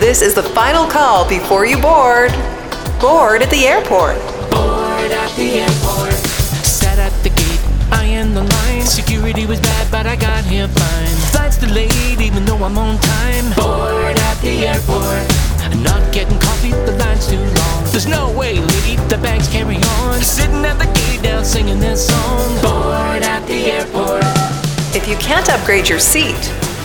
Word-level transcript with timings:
This 0.00 0.22
is 0.22 0.32
the 0.32 0.42
final 0.42 0.86
call 0.86 1.28
before 1.28 1.66
you 1.66 1.76
board. 1.76 2.32
Bored 2.98 3.42
at 3.42 3.50
the 3.50 3.66
airport. 3.68 4.16
Bored 4.50 5.12
at 5.12 5.30
the 5.36 5.60
airport. 5.60 6.14
Sat 6.64 6.98
at 6.98 7.12
the 7.22 7.28
gate, 7.28 7.60
eyeing 7.92 8.32
the 8.32 8.42
line. 8.42 8.86
Security 8.86 9.44
was 9.44 9.60
bad, 9.60 9.90
but 9.90 10.06
I 10.06 10.16
got 10.16 10.42
here 10.46 10.68
fine. 10.68 11.16
Flight's 11.32 11.58
delayed, 11.58 12.18
even 12.18 12.46
though 12.46 12.64
I'm 12.64 12.78
on 12.78 12.96
time. 12.98 13.44
Bored 13.52 14.16
at 14.16 14.40
the 14.40 14.68
airport. 14.72 15.84
Not 15.84 16.00
getting 16.14 16.38
coffee, 16.40 16.70
the 16.70 16.96
line's 16.96 17.28
too 17.28 17.36
long. 17.36 17.84
There's 17.92 18.08
no 18.08 18.32
way, 18.32 18.58
lady, 18.58 18.96
the 19.12 19.18
bags 19.18 19.48
carry 19.48 19.76
on. 19.76 20.22
Sitting 20.22 20.64
at 20.64 20.78
the 20.78 20.88
gate 20.96 21.20
now 21.22 21.42
singing 21.42 21.78
this 21.78 22.08
song. 22.08 22.48
Bored 22.62 23.22
at 23.22 23.46
the 23.46 23.70
airport. 23.70 24.24
If 24.96 25.06
you 25.06 25.16
can't 25.16 25.50
upgrade 25.50 25.90
your 25.90 26.00
seat, 26.00 26.40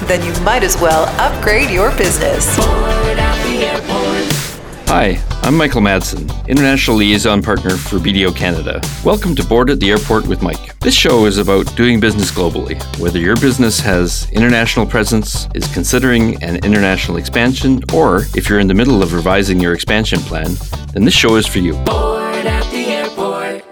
then 0.07 0.23
you 0.23 0.39
might 0.43 0.63
as 0.63 0.79
well 0.79 1.05
upgrade 1.19 1.69
your 1.69 1.89
business. 1.97 2.55
Bored 2.57 3.17
at 3.17 3.43
the 3.47 3.65
airport. 3.65 4.45
Hi, 4.87 5.19
I'm 5.41 5.57
Michael 5.57 5.81
Madsen, 5.81 6.29
International 6.47 6.97
Liaison 6.97 7.41
Partner 7.41 7.71
for 7.71 7.97
BDO 7.97 8.35
Canada. 8.35 8.79
Welcome 9.03 9.35
to 9.35 9.43
Bored 9.43 9.71
at 9.71 9.79
the 9.79 9.89
Airport 9.89 10.27
with 10.27 10.43
Mike. 10.43 10.77
This 10.79 10.93
show 10.93 11.25
is 11.25 11.39
about 11.39 11.75
doing 11.75 11.99
business 11.99 12.31
globally. 12.31 12.79
Whether 12.99 13.17
your 13.19 13.35
business 13.35 13.79
has 13.79 14.29
international 14.31 14.85
presence, 14.85 15.47
is 15.55 15.67
considering 15.73 16.41
an 16.43 16.57
international 16.57 17.17
expansion, 17.17 17.81
or 17.91 18.25
if 18.35 18.47
you're 18.47 18.59
in 18.59 18.67
the 18.67 18.75
middle 18.75 19.01
of 19.01 19.11
revising 19.13 19.59
your 19.59 19.73
expansion 19.73 20.19
plan, 20.19 20.55
then 20.93 21.03
this 21.03 21.15
show 21.15 21.35
is 21.35 21.47
for 21.47 21.59
you. 21.59 21.73
Bored 21.83 22.45
at 22.45 22.63
the 22.71 22.85
airport. 22.85 23.63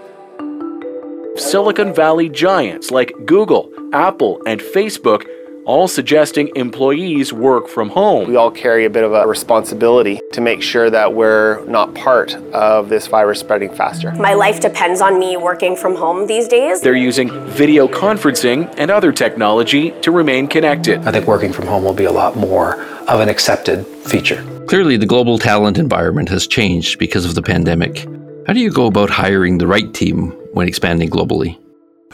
Silicon 1.38 1.94
Valley 1.94 2.28
giants 2.28 2.90
like 2.90 3.12
Google, 3.24 3.72
Apple, 3.92 4.42
and 4.46 4.60
Facebook 4.60 5.24
all 5.64 5.88
suggesting 5.88 6.50
employees 6.56 7.32
work 7.32 7.68
from 7.68 7.88
home. 7.88 8.28
We 8.28 8.36
all 8.36 8.50
carry 8.50 8.84
a 8.84 8.90
bit 8.90 9.02
of 9.02 9.12
a 9.12 9.26
responsibility 9.26 10.20
to 10.32 10.40
make 10.40 10.62
sure 10.62 10.90
that 10.90 11.14
we're 11.14 11.64
not 11.66 11.94
part 11.94 12.34
of 12.52 12.88
this 12.88 13.06
virus 13.06 13.40
spreading 13.40 13.74
faster. 13.74 14.12
My 14.12 14.34
life 14.34 14.60
depends 14.60 15.00
on 15.00 15.18
me 15.18 15.36
working 15.36 15.76
from 15.76 15.94
home 15.94 16.26
these 16.26 16.48
days. 16.48 16.80
They're 16.80 16.94
using 16.94 17.30
video 17.48 17.88
conferencing 17.88 18.72
and 18.76 18.90
other 18.90 19.12
technology 19.12 19.92
to 20.02 20.10
remain 20.10 20.46
connected. 20.48 21.00
I 21.06 21.12
think 21.12 21.26
working 21.26 21.52
from 21.52 21.66
home 21.66 21.84
will 21.84 21.94
be 21.94 22.04
a 22.04 22.12
lot 22.12 22.36
more 22.36 22.80
of 23.08 23.20
an 23.20 23.28
accepted 23.28 23.86
feature. 23.86 24.44
Clearly, 24.66 24.96
the 24.96 25.06
global 25.06 25.38
talent 25.38 25.78
environment 25.78 26.28
has 26.30 26.46
changed 26.46 26.98
because 26.98 27.24
of 27.24 27.34
the 27.34 27.42
pandemic. 27.42 28.06
How 28.46 28.52
do 28.52 28.60
you 28.60 28.70
go 28.70 28.86
about 28.86 29.08
hiring 29.08 29.58
the 29.58 29.66
right 29.66 29.92
team 29.94 30.30
when 30.52 30.68
expanding 30.68 31.10
globally? 31.10 31.58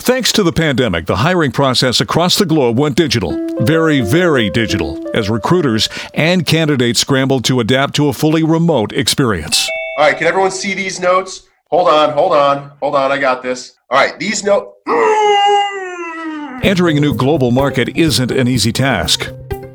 Thanks 0.01 0.33
to 0.33 0.43
the 0.43 0.53
pandemic, 0.53 1.05
the 1.05 1.17
hiring 1.17 1.53
process 1.53 2.01
across 2.01 2.37
the 2.37 2.47
globe 2.47 2.79
went 2.79 2.97
digital. 2.97 3.33
Very, 3.61 4.01
very 4.01 4.49
digital, 4.49 5.07
as 5.15 5.29
recruiters 5.29 5.91
and 6.15 6.47
candidates 6.47 7.01
scrambled 7.01 7.45
to 7.45 7.61
adapt 7.61 7.95
to 7.97 8.09
a 8.09 8.15
fully 8.15 8.43
remote 8.43 8.93
experience. 8.93 9.69
All 9.99 10.07
right, 10.07 10.17
can 10.17 10.27
everyone 10.27 10.53
see 10.53 10.73
these 10.73 11.01
notes? 11.01 11.43
Hold 11.71 11.89
on, 11.89 12.15
hold 12.15 12.33
on, 12.33 12.73
hold 12.81 12.95
on. 12.95 13.13
I 13.13 13.19
got 13.19 13.43
this. 13.43 13.77
All 13.91 13.99
right, 13.99 14.19
these 14.19 14.43
notes. 14.43 14.71
Entering 16.65 16.97
a 16.97 17.01
new 17.01 17.15
global 17.15 17.51
market 17.51 17.97
isn't 17.97 18.31
an 18.31 18.49
easy 18.49 18.73
task. 18.73 19.31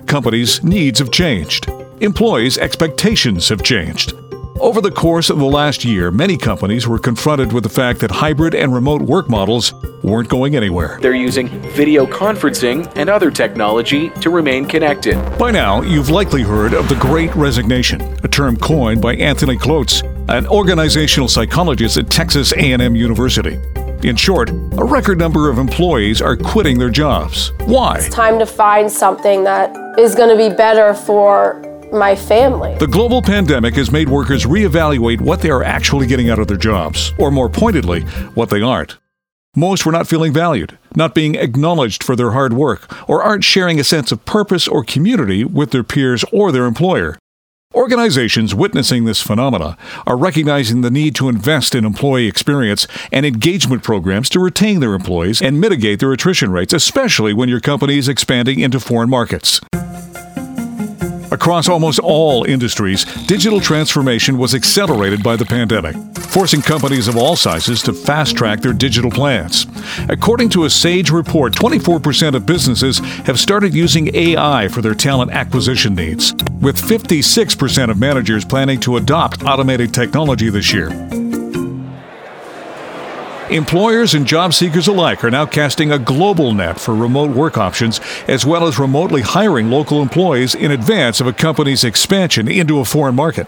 Companies' 0.08 0.64
needs 0.64 0.98
have 0.98 1.12
changed. 1.12 1.70
Employees' 2.02 2.58
expectations 2.58 3.48
have 3.50 3.62
changed. 3.62 4.12
Over 4.66 4.82
the 4.82 4.90
course 4.90 5.30
of 5.30 5.38
the 5.38 5.46
last 5.46 5.86
year, 5.86 6.10
many 6.10 6.38
companies 6.38 6.88
were 6.88 6.98
confronted 6.98 7.54
with 7.54 7.62
the 7.62 7.70
fact 7.70 8.00
that 8.00 8.10
hybrid 8.10 8.56
and 8.56 8.74
remote 8.74 9.04
work 9.04 9.30
models 9.30 9.76
weren't 10.02 10.28
going 10.28 10.56
anywhere. 10.56 10.98
They're 11.00 11.14
using 11.14 11.50
video 11.74 12.08
conferencing 12.08 12.92
and 12.96 13.08
other 13.08 13.30
technology 13.30 14.10
to 14.22 14.32
remain 14.32 14.66
connected. 14.66 15.18
By 15.38 15.52
now, 15.52 15.84
you've 15.84 16.10
likely 16.10 16.42
heard 16.42 16.74
of 16.74 16.90
the 16.90 16.96
Great 16.96 17.34
Resignation, 17.36 18.02
a 18.24 18.28
term 18.28 18.58
coined 18.58 19.04
by 19.04 19.14
Anthony 19.18 19.56
Klotz, 19.56 20.02
an 20.30 20.48
organizational 20.48 21.28
psychologist 21.28 21.98
at 21.98 22.10
Texas 22.10 22.52
A&M 22.54 22.96
University. 22.96 23.60
In 24.02 24.16
short, 24.16 24.50
a 24.50 24.84
record 24.84 25.20
number 25.20 25.48
of 25.48 25.60
employees 25.60 26.24
are 26.24 26.36
quitting 26.36 26.80
their 26.80 26.90
jobs. 26.90 27.52
Why? 27.66 27.98
It's 27.98 28.10
time 28.10 28.40
to 28.40 28.48
find 28.48 28.92
something 28.92 29.44
that 29.44 30.00
is 30.00 30.16
going 30.16 30.36
to 30.36 30.50
be 30.50 30.56
better 30.56 30.96
for 30.96 31.62
my 31.92 32.16
family. 32.16 32.76
The 32.78 32.88
global 32.88 33.22
pandemic 33.22 33.76
has 33.76 33.92
made 33.92 34.10
workers 34.10 34.46
reevaluate 34.46 35.22
what 35.22 35.42
they 35.42 35.50
are 35.50 35.64
actually 35.64 36.08
getting 36.08 36.30
out 36.30 36.40
of 36.40 36.48
their 36.48 36.58
jobs, 36.58 37.14
or 37.18 37.32
more 37.32 37.50
pointedly, 37.50 38.02
what 38.36 38.50
they 38.50 38.62
aren't. 38.62 38.98
Most 39.56 39.86
were 39.86 39.92
not 39.92 40.08
feeling 40.08 40.34
valued, 40.34 40.78
not 40.96 41.16
being 41.16 41.36
acknowledged 41.36 42.04
for 42.04 42.16
their 42.16 42.32
hard 42.32 42.54
work, 42.54 43.10
or 43.10 43.24
aren't 43.24 43.46
sharing 43.46 43.80
a 43.80 43.86
sense 43.86 44.12
of 44.12 44.26
purpose 44.26 44.68
or 44.68 44.84
community 44.84 45.46
with 45.46 45.72
their 45.72 45.84
peers 45.84 46.26
or 46.32 46.52
their 46.52 46.66
employer. 46.66 47.18
Organizations 47.74 48.56
witnessing 48.56 49.04
this 49.04 49.22
phenomena 49.22 49.78
are 50.08 50.18
recognizing 50.18 50.80
the 50.82 50.92
need 50.92 51.14
to 51.16 51.28
invest 51.28 51.76
in 51.76 51.84
employee 51.84 52.28
experience 52.28 52.88
and 53.12 53.26
engagement 53.26 53.84
programs 53.84 54.30
to 54.30 54.40
retain 54.40 54.80
their 54.80 54.94
employees 54.94 55.42
and 55.42 55.60
mitigate 55.60 56.00
their 56.00 56.14
attrition 56.14 56.52
rates, 56.52 56.74
especially 56.74 57.34
when 57.34 57.50
your 57.50 57.60
company 57.60 57.98
is 57.98 58.08
expanding 58.08 58.60
into 58.60 58.80
foreign 58.80 59.10
markets. 59.10 59.60
Across 61.36 61.68
almost 61.68 62.00
all 62.00 62.46
industries, 62.46 63.04
digital 63.26 63.60
transformation 63.60 64.38
was 64.38 64.56
accelerated 64.56 65.22
by 65.22 65.36
the 65.36 65.44
pandemic, 65.44 65.94
forcing 66.16 66.62
companies 66.62 67.10
of 67.10 67.18
all 67.18 67.36
sizes 67.36 67.84
to 67.84 67.92
fast 67.92 68.38
track 68.38 68.62
their 68.62 68.72
digital 68.72 69.12
plans. 69.12 69.68
According 70.08 70.48
to 70.52 70.64
a 70.64 70.70
Sage 70.70 71.12
report, 71.12 71.52
24% 71.52 72.36
of 72.36 72.46
businesses 72.46 73.00
have 73.28 73.38
started 73.38 73.74
using 73.74 74.16
AI 74.16 74.70
for 74.70 74.82
their 74.82 74.96
talent 74.96 75.32
acquisition 75.32 75.94
needs, 75.94 76.32
with 76.62 76.82
56% 76.82 77.92
of 77.92 78.00
managers 78.00 78.46
planning 78.46 78.80
to 78.80 78.96
adopt 78.96 79.44
automated 79.44 79.94
technology 79.94 80.50
this 80.50 80.72
year. 80.72 81.25
Employers 83.50 84.16
and 84.16 84.26
job 84.26 84.56
seekers 84.56 84.88
alike 84.88 85.24
are 85.24 85.30
now 85.30 85.46
casting 85.46 85.92
a 85.92 86.00
global 86.00 86.52
net 86.52 86.80
for 86.80 86.96
remote 86.96 87.30
work 87.30 87.60
options, 87.60 88.02
as 88.28 88.44
well 88.44 88.66
as 88.66 88.80
remotely 88.80 89.22
hiring 89.22 89.70
local 89.70 90.02
employees 90.02 90.56
in 90.56 90.72
advance 90.72 91.22
of 91.22 91.28
a 91.28 91.34
company's 91.34 91.84
expansion 91.84 92.48
into 92.48 92.80
a 92.80 92.86
foreign 92.86 93.14
market. 93.14 93.46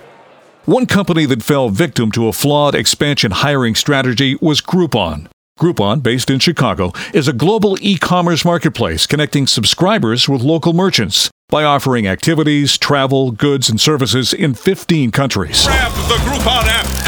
One 0.66 0.86
company 0.86 1.26
that 1.26 1.42
fell 1.42 1.70
victim 1.70 2.12
to 2.12 2.28
a 2.28 2.34
flawed 2.34 2.76
expansion 2.76 3.32
hiring 3.32 3.74
strategy 3.74 4.38
was 4.40 4.62
Groupon. 4.62 5.30
Groupon, 5.60 6.04
based 6.04 6.30
in 6.30 6.38
Chicago, 6.38 6.92
is 7.12 7.28
a 7.28 7.34
global 7.34 7.76
e 7.82 7.98
commerce 7.98 8.46
marketplace 8.46 9.08
connecting 9.08 9.48
subscribers 9.48 10.30
with 10.30 10.44
local 10.44 10.74
merchants 10.74 11.32
by 11.50 11.64
offering 11.64 12.06
activities, 12.06 12.78
travel, 12.78 13.32
goods, 13.32 13.68
and 13.68 13.82
services 13.82 14.32
in 14.32 14.54
15 14.54 15.10
countries. 15.10 15.66
Grab 15.66 15.92
the 16.08 16.18
Groupon 16.18 16.66
app 16.68 17.07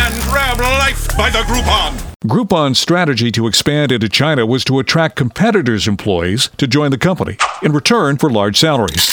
life 0.64 1.08
by 1.18 1.30
the 1.30 1.40
Groupon. 1.40 2.16
Groupon's 2.26 2.80
strategy 2.80 3.32
to 3.32 3.48
expand 3.48 3.92
into 3.92 4.10
China 4.10 4.46
was 4.46 4.64
to 4.66 4.80
attract 4.80 5.16
competitors' 5.16 5.88
employees 5.88 6.50
to 6.58 6.68
join 6.68 6.92
the 6.92 6.98
company 6.98 7.38
in 7.62 7.72
return 7.72 8.18
for 8.18 8.30
large 8.30 8.58
salaries. 8.58 9.10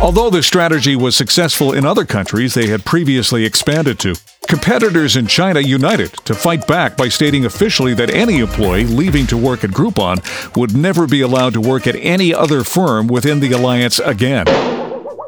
Although 0.00 0.28
this 0.28 0.46
strategy 0.46 0.94
was 0.94 1.16
successful 1.16 1.72
in 1.72 1.86
other 1.86 2.04
countries 2.04 2.54
they 2.54 2.66
had 2.66 2.84
previously 2.84 3.44
expanded 3.44 3.98
to, 4.00 4.14
competitors 4.46 5.16
in 5.16 5.26
China 5.26 5.60
united 5.60 6.12
to 6.24 6.34
fight 6.34 6.66
back 6.66 6.96
by 6.96 7.08
stating 7.08 7.46
officially 7.46 7.94
that 7.94 8.10
any 8.10 8.40
employee 8.40 8.84
leaving 8.84 9.26
to 9.28 9.36
work 9.36 9.64
at 9.64 9.70
Groupon 9.70 10.18
would 10.56 10.76
never 10.76 11.06
be 11.06 11.22
allowed 11.22 11.54
to 11.54 11.60
work 11.60 11.86
at 11.86 11.96
any 11.96 12.34
other 12.34 12.62
firm 12.62 13.06
within 13.06 13.40
the 13.40 13.52
alliance 13.52 13.98
again. 14.00 14.46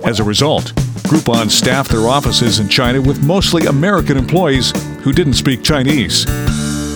As 0.04 0.20
a 0.20 0.24
result, 0.24 0.74
Groupon 1.08 1.50
staffed 1.50 1.90
their 1.90 2.06
offices 2.06 2.58
in 2.58 2.68
China 2.68 3.00
with 3.00 3.24
mostly 3.24 3.66
American 3.66 4.16
employees 4.16 4.72
who 5.00 5.12
didn't 5.12 5.34
speak 5.34 5.62
Chinese. 5.62 6.24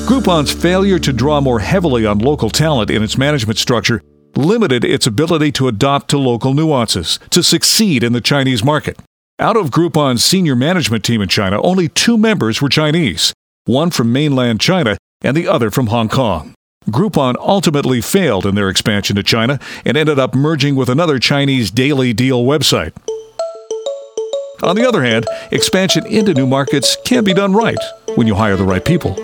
Groupon's 0.08 0.52
failure 0.52 0.98
to 0.98 1.12
draw 1.12 1.40
more 1.40 1.60
heavily 1.60 2.04
on 2.04 2.18
local 2.18 2.50
talent 2.50 2.90
in 2.90 3.02
its 3.02 3.16
management 3.16 3.58
structure 3.58 4.02
limited 4.36 4.84
its 4.84 5.06
ability 5.06 5.52
to 5.52 5.68
adapt 5.68 6.08
to 6.08 6.18
local 6.18 6.54
nuances 6.54 7.18
to 7.30 7.42
succeed 7.42 8.02
in 8.02 8.12
the 8.12 8.20
Chinese 8.20 8.64
market. 8.64 8.98
Out 9.38 9.56
of 9.56 9.70
Groupon's 9.70 10.24
senior 10.24 10.56
management 10.56 11.04
team 11.04 11.20
in 11.20 11.28
China, 11.28 11.60
only 11.62 11.88
two 11.88 12.16
members 12.16 12.60
were 12.60 12.68
Chinese, 12.68 13.32
one 13.64 13.90
from 13.90 14.12
mainland 14.12 14.60
China 14.60 14.96
and 15.22 15.36
the 15.36 15.48
other 15.48 15.70
from 15.70 15.88
Hong 15.88 16.08
Kong. 16.08 16.54
Groupon 16.90 17.36
ultimately 17.38 18.00
failed 18.00 18.44
in 18.44 18.54
their 18.54 18.68
expansion 18.68 19.14
to 19.16 19.22
China 19.22 19.60
and 19.84 19.96
ended 19.96 20.18
up 20.18 20.34
merging 20.34 20.74
with 20.74 20.88
another 20.88 21.18
Chinese 21.18 21.70
daily 21.70 22.12
deal 22.12 22.44
website. 22.44 22.92
On 24.62 24.76
the 24.76 24.86
other 24.86 25.02
hand, 25.02 25.26
expansion 25.50 26.06
into 26.06 26.34
new 26.34 26.46
markets 26.46 26.96
can 27.04 27.24
be 27.24 27.34
done 27.34 27.52
right 27.52 27.78
when 28.14 28.28
you 28.28 28.34
hire 28.36 28.56
the 28.56 28.64
right 28.64 28.84
people. 28.84 29.16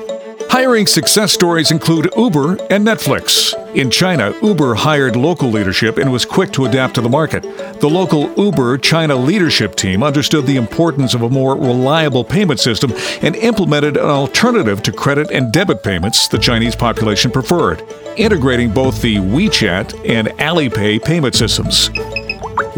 Hiring 0.51 0.87
success 0.87 1.33
stories 1.33 1.71
include 1.71 2.11
Uber 2.17 2.53
and 2.71 2.85
Netflix. 2.85 3.55
In 3.77 3.91
China, 3.91 4.35
Uber 4.43 4.75
hired 4.75 5.15
local 5.15 5.51
leadership 5.51 5.99
and 5.99 6.11
was 6.11 6.25
quick 6.25 6.51
to 6.53 6.65
adapt 6.65 6.95
to 6.95 7.01
the 7.01 7.09
market. 7.09 7.43
The 7.81 7.89
local 7.89 8.33
Uber 8.37 8.79
China 8.79 9.15
leadership 9.15 9.77
team 9.77 10.03
understood 10.03 10.47
the 10.47 10.57
importance 10.57 11.15
of 11.15 11.23
a 11.23 11.29
more 11.29 11.55
reliable 11.55 12.25
payment 12.25 12.59
system 12.59 12.93
and 13.23 13.37
implemented 13.37 13.97
an 13.97 14.07
alternative 14.07 14.83
to 14.85 14.93
credit 14.93 15.31
and 15.31 15.53
debit 15.53 15.85
payments 15.85 16.27
the 16.27 16.39
Chinese 16.39 16.75
population 16.75 17.31
preferred, 17.31 17.83
integrating 18.17 18.73
both 18.73 19.01
the 19.03 19.17
WeChat 19.17 20.09
and 20.09 20.29
Alipay 20.39 21.05
payment 21.05 21.37
systems. 21.37 21.91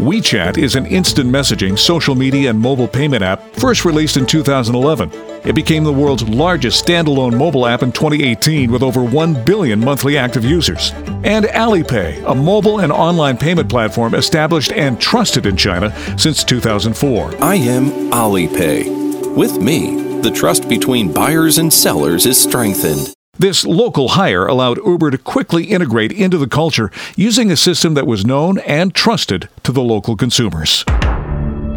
WeChat 0.01 0.57
is 0.57 0.73
an 0.73 0.87
instant 0.87 1.29
messaging, 1.29 1.77
social 1.77 2.15
media, 2.15 2.49
and 2.49 2.59
mobile 2.59 2.87
payment 2.87 3.21
app 3.21 3.53
first 3.53 3.85
released 3.85 4.17
in 4.17 4.25
2011. 4.25 5.11
It 5.45 5.53
became 5.53 5.83
the 5.83 5.93
world's 5.93 6.27
largest 6.27 6.83
standalone 6.83 7.37
mobile 7.37 7.67
app 7.67 7.83
in 7.83 7.91
2018 7.91 8.71
with 8.71 8.81
over 8.81 9.03
1 9.03 9.45
billion 9.45 9.79
monthly 9.79 10.17
active 10.17 10.43
users. 10.43 10.89
And 11.23 11.45
Alipay, 11.45 12.23
a 12.25 12.33
mobile 12.33 12.79
and 12.79 12.91
online 12.91 13.37
payment 13.37 13.69
platform 13.69 14.15
established 14.15 14.73
and 14.73 14.99
trusted 14.99 15.45
in 15.45 15.55
China 15.55 15.95
since 16.17 16.43
2004. 16.43 17.35
I 17.39 17.55
am 17.57 17.91
Alipay. 18.09 19.35
With 19.35 19.59
me, 19.59 20.19
the 20.21 20.31
trust 20.31 20.67
between 20.67 21.13
buyers 21.13 21.59
and 21.59 21.71
sellers 21.71 22.25
is 22.25 22.41
strengthened. 22.41 23.13
This 23.41 23.65
local 23.65 24.09
hire 24.09 24.45
allowed 24.45 24.85
Uber 24.85 25.09
to 25.09 25.17
quickly 25.17 25.63
integrate 25.63 26.11
into 26.11 26.37
the 26.37 26.45
culture 26.45 26.91
using 27.15 27.49
a 27.49 27.57
system 27.57 27.95
that 27.95 28.05
was 28.05 28.23
known 28.23 28.59
and 28.59 28.93
trusted 28.93 29.49
to 29.63 29.71
the 29.71 29.81
local 29.81 30.15
consumers. 30.15 30.83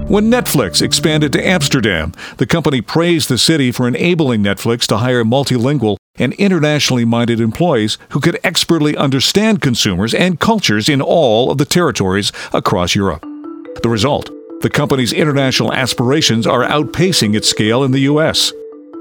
When 0.06 0.30
Netflix 0.30 0.82
expanded 0.82 1.32
to 1.32 1.42
Amsterdam, 1.42 2.12
the 2.36 2.44
company 2.44 2.82
praised 2.82 3.30
the 3.30 3.38
city 3.38 3.72
for 3.72 3.88
enabling 3.88 4.42
Netflix 4.42 4.86
to 4.88 4.98
hire 4.98 5.24
multilingual 5.24 5.96
and 6.16 6.34
internationally 6.34 7.06
minded 7.06 7.40
employees 7.40 7.96
who 8.10 8.20
could 8.20 8.38
expertly 8.44 8.94
understand 8.94 9.62
consumers 9.62 10.12
and 10.12 10.38
cultures 10.38 10.90
in 10.90 11.00
all 11.00 11.50
of 11.50 11.56
the 11.56 11.64
territories 11.64 12.30
across 12.52 12.94
Europe. 12.94 13.22
The 13.82 13.88
result 13.88 14.28
the 14.60 14.68
company's 14.68 15.14
international 15.14 15.72
aspirations 15.72 16.46
are 16.46 16.68
outpacing 16.68 17.34
its 17.34 17.48
scale 17.48 17.84
in 17.84 17.92
the 17.92 18.00
U.S. 18.00 18.52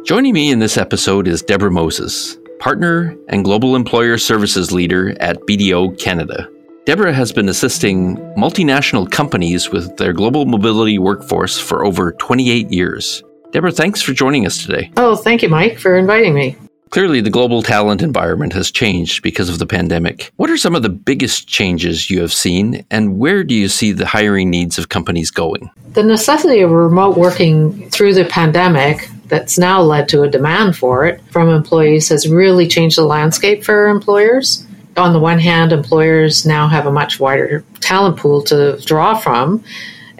Joining 0.05 0.33
me 0.33 0.49
in 0.49 0.59
this 0.59 0.77
episode 0.77 1.27
is 1.27 1.41
Debra 1.41 1.71
Moses, 1.71 2.37
partner 2.63 3.13
and 3.27 3.43
global 3.43 3.75
employer 3.75 4.17
services 4.17 4.71
leader 4.71 5.13
at 5.19 5.37
BDO 5.41 5.99
Canada. 5.99 6.49
Debra 6.85 7.11
has 7.11 7.33
been 7.33 7.49
assisting 7.49 8.15
multinational 8.37 9.11
companies 9.11 9.69
with 9.69 9.97
their 9.97 10.13
global 10.13 10.45
mobility 10.45 10.97
workforce 10.97 11.59
for 11.59 11.83
over 11.83 12.13
28 12.13 12.71
years. 12.71 13.21
Debra, 13.51 13.73
thanks 13.73 14.01
for 14.01 14.13
joining 14.13 14.45
us 14.45 14.65
today. 14.65 14.89
Oh, 14.95 15.17
thank 15.17 15.41
you, 15.43 15.49
Mike, 15.49 15.77
for 15.77 15.97
inviting 15.97 16.33
me. 16.33 16.55
Clearly, 16.89 17.19
the 17.19 17.29
global 17.29 17.63
talent 17.63 18.01
environment 18.01 18.53
has 18.53 18.71
changed 18.71 19.23
because 19.23 19.49
of 19.49 19.59
the 19.59 19.65
pandemic. 19.65 20.31
What 20.37 20.49
are 20.49 20.57
some 20.57 20.73
of 20.73 20.83
the 20.83 20.89
biggest 20.89 21.49
changes 21.49 22.09
you 22.09 22.21
have 22.21 22.31
seen, 22.31 22.85
and 22.89 23.19
where 23.19 23.43
do 23.43 23.53
you 23.53 23.67
see 23.67 23.91
the 23.91 24.05
hiring 24.05 24.49
needs 24.49 24.77
of 24.77 24.87
companies 24.87 25.31
going? 25.31 25.69
The 25.95 26.03
necessity 26.03 26.61
of 26.61 26.71
remote 26.71 27.17
working 27.17 27.89
through 27.89 28.13
the 28.13 28.23
pandemic 28.23 29.09
that's 29.33 29.57
now 29.57 29.81
led 29.81 30.07
to 30.09 30.21
a 30.21 30.29
demand 30.29 30.77
for 30.77 31.05
it 31.05 31.19
from 31.31 31.49
employees 31.49 32.09
has 32.09 32.29
really 32.29 32.67
changed 32.67 32.97
the 32.97 33.03
landscape 33.03 33.63
for 33.63 33.87
employers 33.87 34.65
on 34.97 35.13
the 35.13 35.19
one 35.19 35.39
hand, 35.39 35.71
employers 35.71 36.45
now 36.45 36.67
have 36.67 36.85
a 36.85 36.91
much 36.91 37.19
wider 37.19 37.63
talent 37.79 38.17
pool 38.17 38.43
to 38.43 38.79
draw 38.85 39.15
from, 39.15 39.63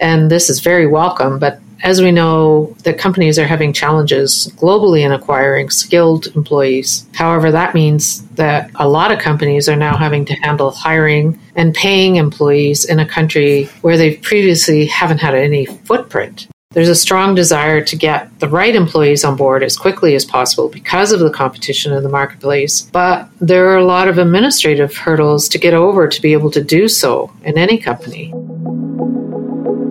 and 0.00 0.30
this 0.30 0.50
is 0.50 0.60
very 0.60 0.86
welcome. 0.86 1.38
But 1.38 1.60
as 1.82 2.00
we 2.00 2.10
know, 2.10 2.74
the 2.82 2.94
companies 2.94 3.38
are 3.38 3.46
having 3.46 3.72
challenges 3.72 4.50
globally 4.56 5.04
in 5.04 5.12
acquiring 5.12 5.70
skilled 5.70 6.28
employees. 6.34 7.06
However, 7.14 7.52
that 7.52 7.74
means 7.74 8.26
that 8.30 8.70
a 8.76 8.88
lot 8.88 9.12
of 9.12 9.18
companies 9.18 9.68
are 9.68 9.76
now 9.76 9.96
having 9.96 10.24
to 10.24 10.34
handle 10.34 10.70
hiring 10.70 11.38
and 11.54 11.74
paying 11.74 12.16
employees 12.16 12.84
in 12.84 12.98
a 12.98 13.06
country 13.06 13.66
where 13.82 13.96
they 13.96 14.16
previously 14.16 14.86
haven't 14.86 15.18
had 15.18 15.34
any 15.34 15.66
footprint. 15.66 16.48
There's 16.74 16.88
a 16.88 16.94
strong 16.96 17.36
desire 17.36 17.84
to 17.84 17.96
get 17.96 18.36
the 18.40 18.48
right 18.48 18.74
employees 18.74 19.24
on 19.24 19.36
board 19.36 19.62
as 19.62 19.76
quickly 19.76 20.16
as 20.16 20.24
possible 20.24 20.68
because 20.68 21.12
of 21.12 21.20
the 21.20 21.30
competition 21.30 21.92
in 21.92 22.02
the 22.02 22.08
marketplace. 22.08 22.82
But 22.82 23.28
there 23.40 23.68
are 23.68 23.76
a 23.76 23.84
lot 23.84 24.08
of 24.08 24.18
administrative 24.18 24.92
hurdles 24.96 25.48
to 25.50 25.58
get 25.58 25.72
over 25.72 26.08
to 26.08 26.20
be 26.20 26.32
able 26.32 26.50
to 26.50 26.62
do 26.62 26.88
so 26.88 27.32
in 27.44 27.56
any 27.56 27.78
company. 27.78 28.32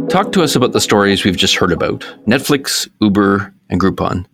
Talk 0.10 0.34
to 0.34 0.44
us 0.44 0.58
about 0.58 0.74
the 0.74 0.82
stories 0.82 1.24
we've 1.24 1.38
just 1.38 1.56
heard 1.56 1.72
about 1.72 2.02
Netflix, 2.28 2.90
Uber, 3.00 3.54
and 3.70 3.80
Groupon. 3.80 4.26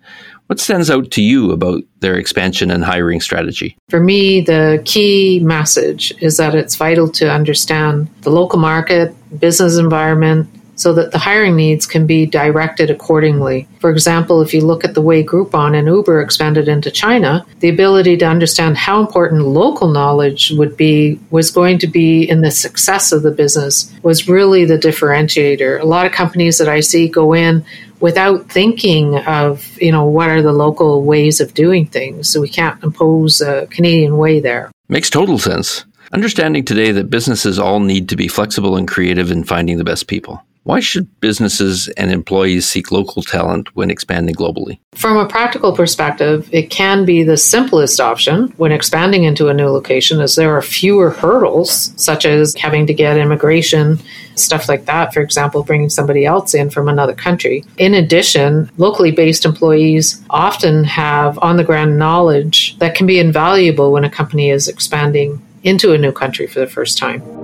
What 0.48 0.60
stands 0.60 0.90
out 0.90 1.12
to 1.12 1.22
you 1.22 1.52
about 1.52 1.84
their 2.00 2.16
expansion 2.16 2.72
and 2.72 2.84
hiring 2.84 3.22
strategy? 3.22 3.78
For 3.90 4.00
me, 4.00 4.42
the 4.42 4.82
key 4.84 5.40
message 5.44 6.12
is 6.20 6.38
that 6.38 6.56
it's 6.56 6.76
vital 6.76 7.08
to 7.12 7.32
understand 7.32 8.10
the 8.22 8.32
local 8.32 8.58
market, 8.58 9.14
business 9.40 9.78
environment, 9.78 10.50
so 10.80 10.94
that 10.94 11.12
the 11.12 11.18
hiring 11.18 11.58
needs 11.58 11.86
can 11.86 12.08
be 12.08 12.26
directed 12.26 12.90
accordingly. 12.90 13.68
For 13.82 13.90
example, 13.90 14.42
if 14.42 14.54
you 14.54 14.62
look 14.62 14.86
at 14.86 14.94
the 14.94 15.02
way 15.02 15.24
Groupon 15.24 15.78
and 15.78 15.88
Uber 15.88 16.22
expanded 16.22 16.70
into 16.70 16.90
China, 16.90 17.46
the 17.60 17.68
ability 17.68 18.16
to 18.18 18.26
understand 18.26 18.78
how 18.78 19.02
important 19.02 19.42
local 19.42 19.90
knowledge 19.90 20.52
would 20.52 20.78
be 20.78 21.20
was 21.32 21.52
going 21.52 21.80
to 21.80 21.88
be 21.88 22.24
in 22.24 22.40
the 22.42 22.50
success 22.52 23.12
of 23.12 23.24
the 23.24 23.32
business 23.32 23.94
was 24.04 24.30
really 24.30 24.64
the 24.64 24.78
differentiator. 24.78 25.82
A 25.82 25.86
lot 25.86 26.06
of 26.06 26.14
companies 26.14 26.58
that 26.60 26.70
I 26.70 26.80
see 26.80 27.10
go 27.10 27.34
in 27.34 27.66
without 28.00 28.50
thinking 28.50 29.18
of, 29.18 29.78
you 29.82 29.92
know, 29.92 30.06
what 30.06 30.30
are 30.30 30.42
the 30.42 30.54
local 30.54 31.04
ways 31.04 31.42
of 31.42 31.54
doing 31.54 31.88
things. 31.88 32.30
So 32.30 32.40
we 32.40 32.48
can't 32.48 32.82
impose 32.84 33.42
a 33.42 33.68
Canadian 33.68 34.16
way 34.18 34.40
there. 34.40 34.72
Makes 34.88 35.10
total 35.10 35.38
sense. 35.38 35.84
Understanding 36.12 36.66
today 36.66 36.92
that 36.94 37.10
businesses 37.10 37.60
all 37.60 37.82
need 37.82 38.10
to 38.10 38.16
be 38.16 38.28
flexible 38.28 38.78
and 38.78 38.88
creative 38.88 39.30
in 39.30 39.44
finding 39.44 39.78
the 39.78 39.84
best 39.84 40.08
people. 40.08 40.42
Why 40.70 40.82
should 40.82 41.20
businesses 41.20 41.88
and 41.98 42.12
employees 42.12 42.68
seek 42.68 42.92
local 42.92 43.24
talent 43.24 43.76
when 43.76 43.90
expanding 43.90 44.36
globally? 44.36 44.78
From 44.94 45.18
a 45.18 45.28
practical 45.28 45.76
perspective, 45.76 46.48
it 46.52 46.70
can 46.70 47.06
be 47.06 47.24
the 47.24 47.38
simplest 47.38 48.00
option 48.00 48.54
when 48.58 48.72
expanding 48.72 49.24
into 49.24 49.48
a 49.48 49.54
new 49.56 49.66
location 49.66 50.22
as 50.22 50.36
there 50.36 50.56
are 50.56 50.62
fewer 50.62 51.10
hurdles, 51.10 51.92
such 51.96 52.24
as 52.24 52.54
having 52.54 52.86
to 52.86 52.94
get 52.94 53.18
immigration, 53.18 54.00
stuff 54.36 54.70
like 54.70 54.86
that, 54.86 55.12
for 55.12 55.22
example, 55.22 55.64
bringing 55.64 55.90
somebody 55.90 56.24
else 56.24 56.54
in 56.54 56.70
from 56.70 56.88
another 56.88 57.16
country. 57.16 57.66
In 57.80 57.96
addition, 57.96 58.70
locally 58.78 59.10
based 59.10 59.46
employees 59.46 60.24
often 60.30 60.84
have 60.84 61.40
on 61.40 61.58
the 61.58 61.64
ground 61.64 61.98
knowledge 61.98 62.78
that 62.78 62.94
can 62.94 63.08
be 63.08 63.18
invaluable 63.18 63.92
when 63.92 64.04
a 64.04 64.10
company 64.12 64.52
is 64.52 64.68
expanding 64.68 65.42
into 65.64 65.94
a 65.94 65.98
new 65.98 66.12
country 66.12 66.46
for 66.46 66.60
the 66.60 66.68
first 66.68 67.00
time. 67.00 67.39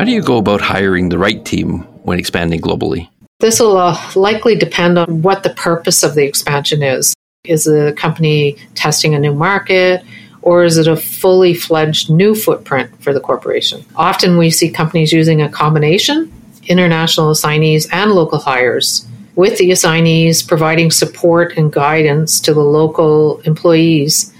How 0.00 0.06
do 0.06 0.12
you 0.12 0.22
go 0.22 0.38
about 0.38 0.62
hiring 0.62 1.10
the 1.10 1.18
right 1.18 1.44
team 1.44 1.80
when 2.04 2.18
expanding 2.18 2.62
globally? 2.62 3.10
This 3.40 3.60
will 3.60 3.76
uh, 3.76 4.00
likely 4.16 4.56
depend 4.56 4.98
on 4.98 5.20
what 5.20 5.42
the 5.42 5.50
purpose 5.50 6.02
of 6.02 6.14
the 6.14 6.24
expansion 6.24 6.82
is. 6.82 7.14
Is 7.44 7.64
the 7.64 7.92
company 7.98 8.56
testing 8.74 9.14
a 9.14 9.18
new 9.18 9.34
market? 9.34 10.02
Or 10.40 10.64
is 10.64 10.78
it 10.78 10.86
a 10.86 10.96
fully 10.96 11.52
fledged 11.52 12.08
new 12.08 12.34
footprint 12.34 12.90
for 13.02 13.12
the 13.12 13.20
corporation? 13.20 13.84
Often 13.94 14.38
we 14.38 14.48
see 14.50 14.70
companies 14.70 15.12
using 15.12 15.42
a 15.42 15.50
combination 15.50 16.32
international 16.66 17.28
assignees 17.28 17.86
and 17.92 18.12
local 18.12 18.38
hires, 18.38 19.06
with 19.34 19.58
the 19.58 19.70
assignees 19.70 20.42
providing 20.42 20.90
support 20.90 21.58
and 21.58 21.70
guidance 21.70 22.40
to 22.40 22.54
the 22.54 22.64
local 22.64 23.40
employees 23.40 24.32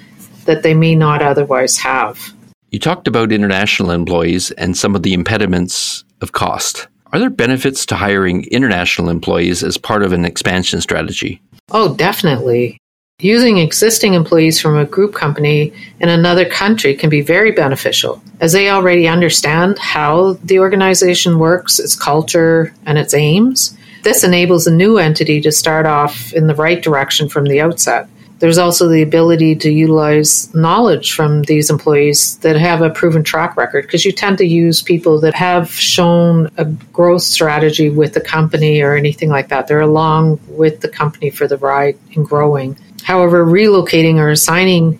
that 0.46 0.62
they 0.62 0.72
may 0.72 0.94
not 0.94 1.20
otherwise 1.20 1.76
have. 1.76 2.32
You 2.70 2.78
talked 2.78 3.08
about 3.08 3.32
international 3.32 3.90
employees 3.90 4.52
and 4.52 4.76
some 4.76 4.94
of 4.94 5.02
the 5.02 5.12
impediments 5.12 6.04
of 6.20 6.30
cost. 6.30 6.86
Are 7.12 7.18
there 7.18 7.28
benefits 7.28 7.84
to 7.86 7.96
hiring 7.96 8.44
international 8.44 9.08
employees 9.08 9.64
as 9.64 9.76
part 9.76 10.04
of 10.04 10.12
an 10.12 10.24
expansion 10.24 10.80
strategy? 10.80 11.42
Oh, 11.72 11.96
definitely. 11.96 12.78
Using 13.18 13.58
existing 13.58 14.14
employees 14.14 14.60
from 14.60 14.78
a 14.78 14.84
group 14.84 15.14
company 15.14 15.72
in 15.98 16.08
another 16.08 16.48
country 16.48 16.94
can 16.94 17.10
be 17.10 17.22
very 17.22 17.50
beneficial, 17.50 18.22
as 18.38 18.52
they 18.52 18.70
already 18.70 19.08
understand 19.08 19.76
how 19.80 20.34
the 20.44 20.60
organization 20.60 21.40
works, 21.40 21.80
its 21.80 21.96
culture, 21.96 22.72
and 22.86 22.96
its 22.98 23.14
aims. 23.14 23.76
This 24.04 24.22
enables 24.22 24.68
a 24.68 24.74
new 24.74 24.96
entity 24.96 25.40
to 25.40 25.50
start 25.50 25.86
off 25.86 26.32
in 26.32 26.46
the 26.46 26.54
right 26.54 26.80
direction 26.80 27.28
from 27.28 27.46
the 27.46 27.60
outset. 27.60 28.08
There's 28.40 28.56
also 28.56 28.88
the 28.88 29.02
ability 29.02 29.54
to 29.56 29.70
utilize 29.70 30.52
knowledge 30.54 31.12
from 31.12 31.42
these 31.42 31.68
employees 31.68 32.38
that 32.38 32.56
have 32.56 32.80
a 32.80 32.88
proven 32.88 33.22
track 33.22 33.54
record 33.54 33.84
because 33.84 34.06
you 34.06 34.12
tend 34.12 34.38
to 34.38 34.46
use 34.46 34.80
people 34.80 35.20
that 35.20 35.34
have 35.34 35.70
shown 35.70 36.50
a 36.56 36.64
growth 36.64 37.22
strategy 37.22 37.90
with 37.90 38.14
the 38.14 38.20
company 38.22 38.80
or 38.80 38.96
anything 38.96 39.28
like 39.28 39.48
that. 39.48 39.66
They're 39.66 39.80
along 39.80 40.40
with 40.48 40.80
the 40.80 40.88
company 40.88 41.28
for 41.28 41.46
the 41.46 41.58
ride 41.58 41.98
and 42.14 42.26
growing. 42.26 42.78
However, 43.02 43.44
relocating 43.44 44.14
or 44.14 44.30
assigning 44.30 44.98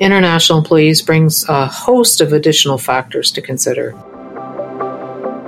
international 0.00 0.58
employees 0.58 1.00
brings 1.00 1.48
a 1.48 1.66
host 1.66 2.20
of 2.20 2.32
additional 2.32 2.76
factors 2.76 3.30
to 3.32 3.40
consider. 3.40 3.92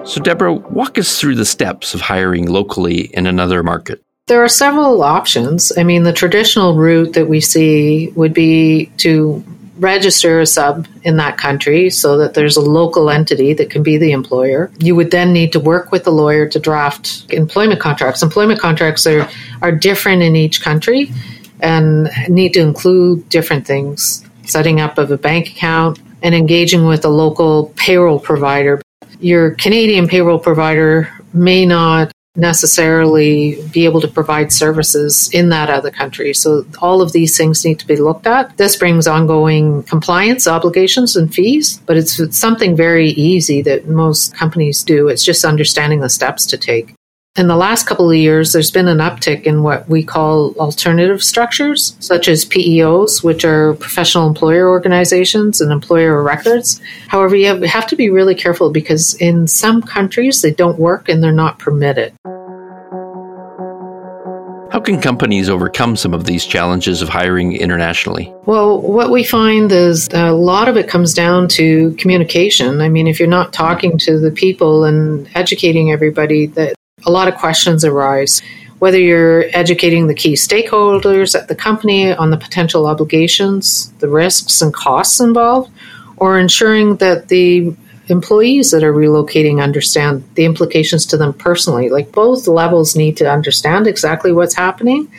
So, 0.04 0.20
Debra, 0.20 0.54
walk 0.54 0.96
us 0.96 1.18
through 1.18 1.34
the 1.34 1.44
steps 1.44 1.92
of 1.92 2.02
hiring 2.02 2.46
locally 2.46 3.06
in 3.14 3.26
another 3.26 3.64
market. 3.64 4.00
There 4.32 4.42
are 4.42 4.48
several 4.48 5.02
options. 5.02 5.76
I 5.76 5.84
mean, 5.84 6.04
the 6.04 6.12
traditional 6.14 6.74
route 6.74 7.12
that 7.12 7.28
we 7.28 7.42
see 7.42 8.08
would 8.16 8.32
be 8.32 8.86
to 8.96 9.44
register 9.76 10.40
a 10.40 10.46
sub 10.46 10.88
in 11.02 11.18
that 11.18 11.36
country 11.36 11.90
so 11.90 12.16
that 12.16 12.32
there's 12.32 12.56
a 12.56 12.62
local 12.62 13.10
entity 13.10 13.52
that 13.52 13.68
can 13.68 13.82
be 13.82 13.98
the 13.98 14.12
employer. 14.12 14.70
You 14.78 14.96
would 14.96 15.10
then 15.10 15.34
need 15.34 15.52
to 15.52 15.60
work 15.60 15.92
with 15.92 16.04
the 16.04 16.12
lawyer 16.12 16.48
to 16.48 16.58
draft 16.58 17.26
employment 17.28 17.78
contracts. 17.80 18.22
Employment 18.22 18.58
contracts 18.58 19.06
are, 19.06 19.28
are 19.60 19.70
different 19.70 20.22
in 20.22 20.34
each 20.34 20.62
country 20.62 21.12
and 21.60 22.08
need 22.26 22.54
to 22.54 22.60
include 22.60 23.28
different 23.28 23.66
things 23.66 24.26
setting 24.46 24.80
up 24.80 24.96
of 24.96 25.10
a 25.10 25.18
bank 25.18 25.48
account 25.48 26.00
and 26.22 26.34
engaging 26.34 26.86
with 26.86 27.04
a 27.04 27.10
local 27.10 27.70
payroll 27.76 28.18
provider 28.18 28.80
your 29.20 29.52
Canadian 29.52 30.08
payroll 30.08 30.38
provider 30.38 31.08
may 31.32 31.64
not 31.64 32.12
necessarily 32.34 33.62
be 33.72 33.84
able 33.84 34.00
to 34.00 34.08
provide 34.08 34.52
services 34.52 35.28
in 35.32 35.50
that 35.50 35.68
other 35.68 35.90
country. 35.90 36.32
So 36.32 36.64
all 36.80 37.02
of 37.02 37.12
these 37.12 37.36
things 37.36 37.64
need 37.64 37.78
to 37.80 37.86
be 37.86 37.96
looked 37.96 38.26
at. 38.26 38.56
This 38.56 38.76
brings 38.76 39.06
ongoing 39.06 39.82
compliance 39.82 40.46
obligations 40.46 41.14
and 41.14 41.32
fees, 41.32 41.78
but 41.84 41.96
it's, 41.96 42.18
it's 42.18 42.38
something 42.38 42.74
very 42.74 43.10
easy 43.10 43.60
that 43.62 43.86
most 43.86 44.34
companies 44.34 44.82
do. 44.82 45.08
It's 45.08 45.24
just 45.24 45.44
understanding 45.44 46.00
the 46.00 46.08
steps 46.08 46.46
to 46.46 46.56
take. 46.56 46.94
In 47.34 47.46
the 47.46 47.56
last 47.56 47.86
couple 47.86 48.10
of 48.10 48.16
years, 48.16 48.52
there's 48.52 48.70
been 48.70 48.88
an 48.88 48.98
uptick 48.98 49.44
in 49.44 49.62
what 49.62 49.88
we 49.88 50.04
call 50.04 50.52
alternative 50.56 51.22
structures, 51.22 51.96
such 51.98 52.28
as 52.28 52.44
PEOs, 52.44 53.24
which 53.24 53.42
are 53.46 53.72
professional 53.72 54.28
employer 54.28 54.68
organizations 54.68 55.62
and 55.62 55.72
employer 55.72 56.22
records. 56.22 56.78
However, 57.08 57.34
you 57.34 57.46
have 57.62 57.86
to 57.86 57.96
be 57.96 58.10
really 58.10 58.34
careful 58.34 58.70
because 58.70 59.14
in 59.14 59.48
some 59.48 59.80
countries 59.80 60.42
they 60.42 60.50
don't 60.50 60.78
work 60.78 61.08
and 61.08 61.22
they're 61.22 61.32
not 61.32 61.58
permitted. 61.58 62.12
How 64.70 64.80
can 64.80 65.00
companies 65.00 65.48
overcome 65.48 65.96
some 65.96 66.12
of 66.12 66.24
these 66.24 66.44
challenges 66.44 67.00
of 67.00 67.08
hiring 67.08 67.56
internationally? 67.56 68.30
Well, 68.44 68.78
what 68.78 69.10
we 69.10 69.24
find 69.24 69.72
is 69.72 70.06
a 70.12 70.32
lot 70.32 70.68
of 70.68 70.76
it 70.76 70.86
comes 70.86 71.14
down 71.14 71.48
to 71.48 71.92
communication. 71.94 72.82
I 72.82 72.90
mean, 72.90 73.06
if 73.06 73.18
you're 73.18 73.26
not 73.26 73.54
talking 73.54 73.96
to 74.00 74.18
the 74.18 74.30
people 74.30 74.84
and 74.84 75.30
educating 75.34 75.92
everybody, 75.92 76.44
that 76.48 76.74
a 77.04 77.10
lot 77.10 77.28
of 77.28 77.34
questions 77.34 77.84
arise. 77.84 78.42
Whether 78.78 78.98
you're 78.98 79.44
educating 79.52 80.08
the 80.08 80.14
key 80.14 80.34
stakeholders 80.34 81.38
at 81.38 81.48
the 81.48 81.54
company 81.54 82.12
on 82.12 82.30
the 82.30 82.36
potential 82.36 82.86
obligations, 82.86 83.92
the 84.00 84.08
risks 84.08 84.60
and 84.60 84.74
costs 84.74 85.20
involved, 85.20 85.70
or 86.16 86.38
ensuring 86.38 86.96
that 86.96 87.28
the 87.28 87.76
employees 88.08 88.70
that 88.72 88.82
are 88.82 88.92
relocating 88.92 89.62
understand 89.62 90.24
the 90.34 90.44
implications 90.44 91.06
to 91.06 91.16
them 91.16 91.32
personally. 91.32 91.88
Like 91.88 92.12
both 92.12 92.48
levels 92.48 92.96
need 92.96 93.16
to 93.18 93.30
understand 93.30 93.86
exactly 93.86 94.32
what's 94.32 94.54
happening. 94.54 95.10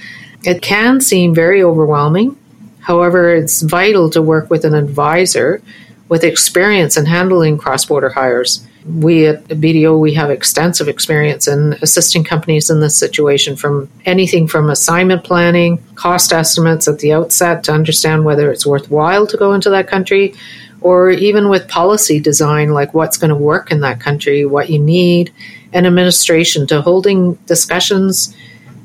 It 0.43 0.61
can 0.61 0.99
seem 0.99 1.33
very 1.33 1.63
overwhelming. 1.63 2.37
However, 2.79 3.33
it's 3.33 3.61
vital 3.61 4.09
to 4.09 4.21
work 4.21 4.49
with 4.49 4.65
an 4.65 4.73
advisor 4.73 5.61
with 6.09 6.23
experience 6.23 6.97
in 6.97 7.05
handling 7.05 7.57
cross 7.57 7.85
border 7.85 8.09
hires. 8.09 8.65
We 8.85 9.27
at 9.27 9.47
BDO 9.47 9.99
we 9.99 10.13
have 10.13 10.29
extensive 10.29 10.89
experience 10.89 11.47
in 11.47 11.73
assisting 11.81 12.23
companies 12.23 12.69
in 12.69 12.81
this 12.81 12.97
situation 12.97 13.55
from 13.55 13.89
anything 14.05 14.47
from 14.47 14.69
assignment 14.69 15.23
planning, 15.23 15.81
cost 15.95 16.33
estimates 16.33 16.87
at 16.87 16.99
the 16.99 17.13
outset 17.13 17.63
to 17.65 17.73
understand 17.73 18.25
whether 18.25 18.51
it's 18.51 18.65
worthwhile 18.65 19.25
to 19.27 19.37
go 19.37 19.53
into 19.53 19.69
that 19.69 19.87
country 19.87 20.33
or 20.81 21.11
even 21.11 21.47
with 21.47 21.67
policy 21.69 22.19
design 22.19 22.69
like 22.69 22.93
what's 22.93 23.17
going 23.17 23.29
to 23.29 23.35
work 23.35 23.71
in 23.71 23.79
that 23.79 24.01
country, 24.01 24.45
what 24.45 24.69
you 24.69 24.77
need, 24.77 25.33
and 25.71 25.87
administration 25.87 26.67
to 26.67 26.81
holding 26.81 27.35
discussions 27.45 28.35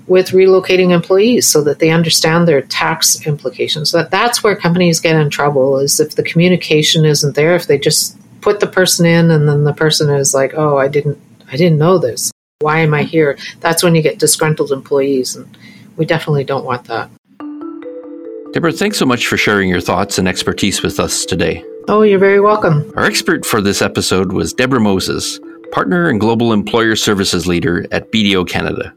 with 0.08 0.30
relocating 0.30 0.90
employees 0.90 1.46
so 1.46 1.62
that 1.62 1.78
they 1.78 1.90
understand 1.90 2.48
their 2.48 2.62
tax 2.62 3.26
implications. 3.26 3.92
That 3.92 4.10
that's 4.10 4.42
where 4.42 4.56
companies 4.56 5.00
get 5.00 5.16
in 5.16 5.30
trouble 5.30 5.78
is 5.78 6.00
if 6.00 6.16
the 6.16 6.22
communication 6.22 7.04
isn't 7.04 7.36
there, 7.36 7.54
if 7.54 7.66
they 7.66 7.78
just 7.78 8.16
put 8.40 8.60
the 8.60 8.66
person 8.66 9.06
in 9.06 9.30
and 9.30 9.48
then 9.48 9.64
the 9.64 9.72
person 9.72 10.10
is 10.10 10.34
like, 10.34 10.54
"Oh, 10.56 10.78
I 10.78 10.88
didn't 10.88 11.18
I 11.52 11.56
didn't 11.56 11.78
know 11.78 11.98
this. 11.98 12.32
Why 12.60 12.80
am 12.80 12.94
I 12.94 13.02
here?" 13.02 13.38
That's 13.60 13.82
when 13.82 13.94
you 13.94 14.02
get 14.02 14.18
disgruntled 14.18 14.72
employees 14.72 15.36
and 15.36 15.56
we 15.96 16.06
definitely 16.06 16.44
don't 16.44 16.64
want 16.64 16.84
that. 16.84 17.10
Debra, 18.52 18.72
thanks 18.72 18.96
so 18.96 19.04
much 19.04 19.26
for 19.26 19.36
sharing 19.36 19.68
your 19.68 19.80
thoughts 19.80 20.18
and 20.18 20.26
expertise 20.26 20.82
with 20.82 20.98
us 20.98 21.26
today. 21.26 21.62
Oh, 21.86 22.02
you're 22.02 22.18
very 22.18 22.40
welcome. 22.40 22.90
Our 22.96 23.04
expert 23.04 23.44
for 23.44 23.60
this 23.60 23.82
episode 23.82 24.32
was 24.32 24.54
Debra 24.54 24.80
Moses, 24.80 25.38
partner 25.70 26.08
and 26.08 26.18
global 26.18 26.52
employer 26.52 26.96
services 26.96 27.46
leader 27.46 27.86
at 27.92 28.10
BDO 28.10 28.48
Canada. 28.48 28.94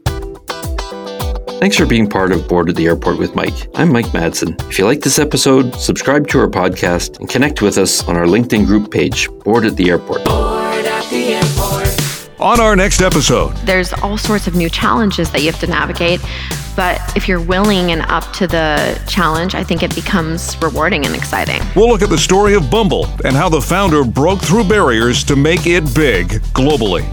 Thanks 1.62 1.76
for 1.76 1.86
being 1.86 2.08
part 2.08 2.32
of 2.32 2.48
Bored 2.48 2.70
at 2.70 2.74
the 2.74 2.86
Airport 2.86 3.18
with 3.18 3.36
Mike. 3.36 3.54
I'm 3.76 3.92
Mike 3.92 4.06
Madsen. 4.06 4.60
If 4.68 4.80
you 4.80 4.84
like 4.84 5.00
this 5.00 5.20
episode, 5.20 5.76
subscribe 5.76 6.26
to 6.30 6.40
our 6.40 6.48
podcast 6.48 7.20
and 7.20 7.28
connect 7.28 7.62
with 7.62 7.78
us 7.78 8.02
on 8.08 8.16
our 8.16 8.24
LinkedIn 8.24 8.66
group 8.66 8.90
page, 8.90 9.28
Bored 9.44 9.64
at 9.64 9.76
the 9.76 9.88
Airport. 9.88 10.24
Bored 10.24 10.84
at 10.84 11.08
the 11.08 11.34
airport. 11.34 12.40
On 12.40 12.58
our 12.58 12.74
next 12.74 13.00
episode, 13.00 13.54
there's 13.58 13.92
all 13.92 14.18
sorts 14.18 14.48
of 14.48 14.56
new 14.56 14.68
challenges 14.68 15.30
that 15.30 15.42
you 15.42 15.52
have 15.52 15.60
to 15.60 15.68
navigate. 15.68 16.20
But 16.74 17.00
if 17.16 17.28
you're 17.28 17.40
willing 17.40 17.92
and 17.92 18.02
up 18.10 18.32
to 18.32 18.48
the 18.48 19.00
challenge, 19.06 19.54
I 19.54 19.62
think 19.62 19.84
it 19.84 19.94
becomes 19.94 20.60
rewarding 20.60 21.06
and 21.06 21.14
exciting. 21.14 21.62
We'll 21.76 21.88
look 21.88 22.02
at 22.02 22.10
the 22.10 22.18
story 22.18 22.54
of 22.54 22.72
Bumble 22.72 23.06
and 23.24 23.36
how 23.36 23.48
the 23.48 23.60
founder 23.60 24.02
broke 24.02 24.40
through 24.40 24.64
barriers 24.64 25.22
to 25.22 25.36
make 25.36 25.68
it 25.68 25.94
big 25.94 26.26
globally. 26.54 27.06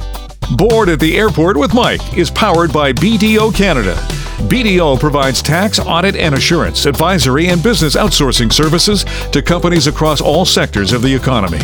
Bored 0.57 0.89
at 0.89 0.99
the 0.99 1.19
Airport 1.19 1.55
with 1.55 1.75
Mike 1.75 2.17
is 2.17 2.31
powered 2.31 2.73
by 2.73 2.91
BDO 2.91 3.53
Canada. 3.53 3.95
BDO 4.47 4.99
provides 4.99 5.41
tax, 5.41 5.79
audit, 5.79 6.15
and 6.15 6.33
assurance, 6.33 6.85
advisory, 6.85 7.47
and 7.47 7.61
business 7.61 7.95
outsourcing 7.95 8.51
services 8.51 9.03
to 9.31 9.41
companies 9.41 9.87
across 9.87 10.21
all 10.21 10.45
sectors 10.45 10.93
of 10.93 11.01
the 11.01 11.13
economy. 11.13 11.59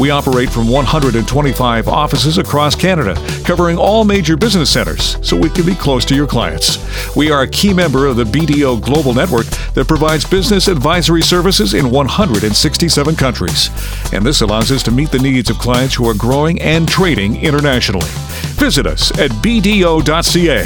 We 0.00 0.10
operate 0.10 0.50
from 0.50 0.68
125 0.68 1.88
offices 1.88 2.38
across 2.38 2.74
Canada, 2.74 3.14
covering 3.44 3.78
all 3.78 4.04
major 4.04 4.36
business 4.36 4.70
centers, 4.70 5.16
so 5.26 5.36
we 5.36 5.48
can 5.48 5.64
be 5.64 5.74
close 5.74 6.04
to 6.06 6.16
your 6.16 6.26
clients. 6.26 6.78
We 7.14 7.30
are 7.30 7.42
a 7.42 7.48
key 7.48 7.72
member 7.72 8.06
of 8.06 8.16
the 8.16 8.24
BDO 8.24 8.82
Global 8.82 9.14
Network 9.14 9.46
that 9.74 9.86
provides 9.86 10.28
business 10.28 10.68
advisory 10.68 11.22
services 11.22 11.74
in 11.74 11.90
167 11.90 13.16
countries. 13.16 13.70
And 14.12 14.26
this 14.26 14.40
allows 14.40 14.72
us 14.72 14.82
to 14.82 14.90
meet 14.90 15.10
the 15.10 15.18
needs 15.18 15.48
of 15.48 15.58
clients 15.58 15.94
who 15.94 16.08
are 16.08 16.14
growing 16.14 16.60
and 16.60 16.88
trading 16.88 17.36
internationally. 17.40 18.10
Visit 18.56 18.86
us 18.86 19.10
at 19.18 19.30
bdo.ca. 19.42 20.64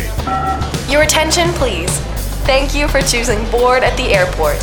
Your 0.91 1.03
attention, 1.03 1.49
please. 1.55 1.91
Thank 2.47 2.75
you 2.75 2.87
for 2.89 3.03
choosing 3.03 3.45
Bored 3.51 3.83
at 3.83 3.97
the 3.97 4.15
Airport. 4.15 4.59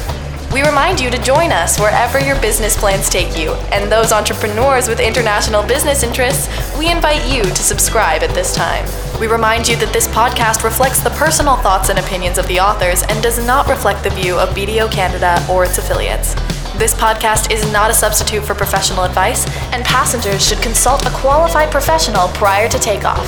We 0.53 0.61
remind 0.63 1.01
you 1.01 1.09
to 1.11 1.21
join 1.21 1.51
us 1.51 1.77
wherever 1.77 2.19
your 2.19 2.39
business 2.39 2.77
plans 2.77 3.09
take 3.09 3.37
you, 3.37 3.51
and 3.73 3.91
those 3.91 4.13
entrepreneurs 4.13 4.87
with 4.87 5.01
international 5.01 5.61
business 5.61 6.03
interests, 6.03 6.47
we 6.79 6.89
invite 6.89 7.29
you 7.29 7.43
to 7.43 7.55
subscribe 7.55 8.23
at 8.23 8.33
this 8.33 8.55
time. 8.55 8.85
We 9.19 9.27
remind 9.27 9.67
you 9.67 9.75
that 9.75 9.91
this 9.91 10.07
podcast 10.07 10.63
reflects 10.63 11.01
the 11.01 11.09
personal 11.11 11.57
thoughts 11.57 11.89
and 11.89 11.99
opinions 11.99 12.37
of 12.37 12.47
the 12.47 12.61
authors 12.61 13.03
and 13.03 13.21
does 13.21 13.45
not 13.45 13.67
reflect 13.67 14.03
the 14.03 14.09
view 14.11 14.35
of 14.39 14.55
BDO 14.55 14.89
Canada 14.89 15.45
or 15.51 15.65
its 15.65 15.77
affiliates. 15.77 16.33
This 16.77 16.93
podcast 16.93 17.51
is 17.51 17.73
not 17.73 17.89
a 17.89 17.93
substitute 17.95 18.45
for 18.45 18.53
professional 18.53 19.03
advice, 19.03 19.47
and 19.73 19.83
passengers 19.83 20.47
should 20.47 20.61
consult 20.61 21.03
a 21.07 21.09
qualified 21.09 21.71
professional 21.71 22.27
prior 22.27 22.69
to 22.69 22.77
takeoff. 22.77 23.25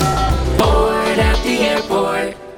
Bored 0.59 1.17
at 1.17 1.43
the 1.43 1.57
airport. 1.61 2.48